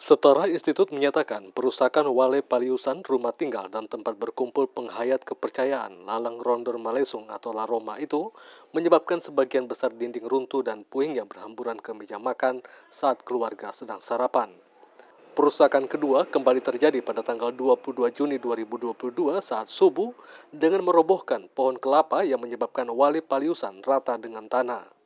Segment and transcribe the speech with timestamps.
[0.00, 6.80] Setara Institut menyatakan perusakan Wale Paliusan rumah tinggal dan tempat berkumpul penghayat kepercayaan Lalang Rondor
[6.80, 8.32] Malesung atau Laroma itu
[8.72, 14.00] menyebabkan sebagian besar dinding runtuh dan puing yang berhamburan ke meja makan saat keluarga sedang
[14.00, 14.48] sarapan.
[15.36, 19.04] Perusakan kedua kembali terjadi pada tanggal 22 Juni 2022
[19.44, 20.16] saat subuh
[20.48, 24.99] dengan merobohkan pohon kelapa yang menyebabkan Wale Paliusan rata dengan tanah.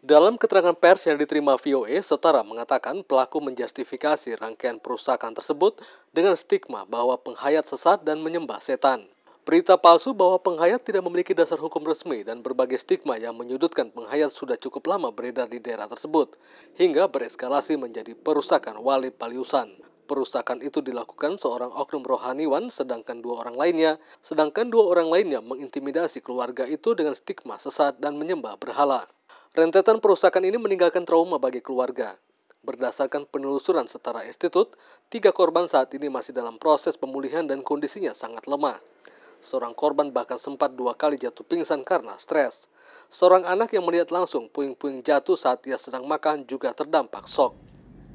[0.00, 5.76] Dalam keterangan pers yang diterima VOA, Setara mengatakan pelaku menjustifikasi rangkaian perusakan tersebut
[6.16, 9.04] dengan stigma bahwa penghayat sesat dan menyembah setan.
[9.44, 14.32] Berita palsu bahwa penghayat tidak memiliki dasar hukum resmi dan berbagai stigma yang menyudutkan penghayat
[14.32, 16.32] sudah cukup lama beredar di daerah tersebut,
[16.80, 19.68] hingga bereskalasi menjadi perusakan wali paliusan.
[20.08, 26.24] Perusakan itu dilakukan seorang oknum rohaniwan, sedangkan dua orang lainnya, sedangkan dua orang lainnya mengintimidasi
[26.24, 29.04] keluarga itu dengan stigma sesat dan menyembah berhala.
[29.50, 32.14] Rentetan perusakan ini meninggalkan trauma bagi keluarga.
[32.62, 34.70] Berdasarkan penelusuran setara institut,
[35.10, 38.78] tiga korban saat ini masih dalam proses pemulihan dan kondisinya sangat lemah.
[39.42, 42.70] Seorang korban bahkan sempat dua kali jatuh pingsan karena stres.
[43.10, 47.58] Seorang anak yang melihat langsung puing-puing jatuh saat ia sedang makan juga terdampak shock.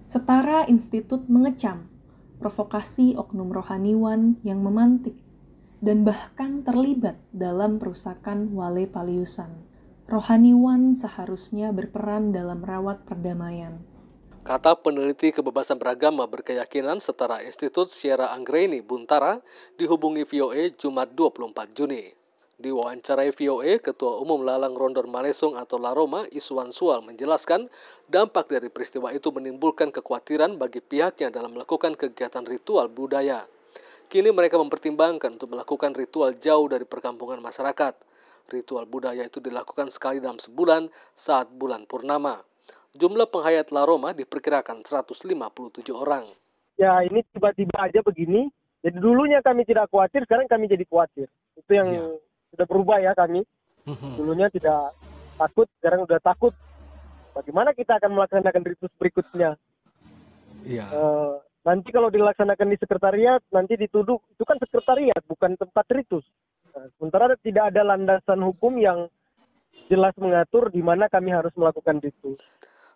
[0.07, 1.91] Setara institut mengecam
[2.39, 5.19] provokasi oknum rohaniwan yang memantik
[5.83, 9.64] dan bahkan terlibat dalam perusakan Wale Paliusan
[10.05, 13.81] rohaniwan seharusnya berperan dalam merawat perdamaian.
[14.45, 19.41] Kata peneliti kebebasan beragama berkeyakinan setara Institut Sierra Anggreni Buntara
[19.81, 22.13] dihubungi VOA Jumat 24 Juni.
[22.55, 27.67] Di wawancarai VOA, Ketua Umum Lalang Rondor Malesung atau Laroma, Iswan Sual menjelaskan
[28.07, 33.43] dampak dari peristiwa itu menimbulkan kekhawatiran bagi pihaknya dalam melakukan kegiatan ritual budaya.
[34.07, 38.14] Kini mereka mempertimbangkan untuk melakukan ritual jauh dari perkampungan masyarakat.
[38.45, 40.85] Ritual budaya itu dilakukan sekali dalam sebulan
[41.17, 42.37] saat bulan purnama.
[42.95, 45.35] Jumlah penghayat La Roma diperkirakan 157
[45.91, 46.23] orang.
[46.79, 48.47] Ya ini tiba-tiba aja begini.
[48.85, 51.25] Jadi dulunya kami tidak khawatir, sekarang kami jadi khawatir.
[51.57, 52.05] Itu yang ya.
[52.53, 53.41] sudah berubah ya kami.
[53.89, 54.21] Mhm.
[54.21, 54.93] Dulunya tidak
[55.41, 56.53] takut, sekarang sudah takut.
[57.33, 59.59] Bagaimana kita akan melaksanakan ritus berikutnya?
[60.63, 60.85] Ya.
[60.93, 66.23] Uh, nanti kalau dilaksanakan di sekretariat, nanti dituduh itu kan sekretariat, bukan tempat ritus.
[67.05, 69.05] Sementara tidak ada landasan hukum yang
[69.93, 72.33] jelas mengatur di mana kami harus melakukan itu.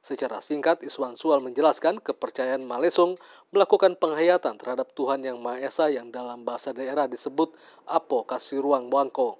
[0.02, 3.22] Secara singkat, Iswan Sual menjelaskan kepercayaan Malesung
[3.54, 7.54] melakukan penghayatan terhadap Tuhan Yang Maha Esa yang dalam bahasa daerah disebut
[7.86, 9.38] Apo Kasiruang Wangko.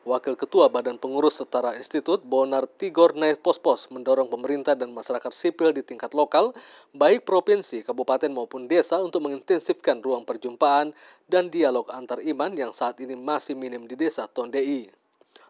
[0.00, 5.84] Wakil Ketua Badan Pengurus Setara Institut, Bonar Tigor Pospos, mendorong pemerintah dan masyarakat sipil di
[5.84, 6.56] tingkat lokal,
[6.96, 10.96] baik provinsi, kabupaten maupun desa untuk mengintensifkan ruang perjumpaan
[11.28, 14.88] dan dialog antar iman yang saat ini masih minim di desa Tondei.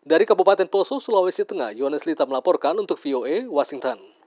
[0.03, 4.19] Dari Kabupaten Poso, Sulawesi Tengah, Yohanes Lita melaporkan untuk VOA, Washington.